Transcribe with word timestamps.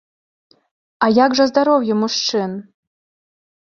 А 1.05 1.11
як 1.19 1.37
жа 1.41 1.45
здароўе 1.53 2.01
мужчын? 2.03 2.51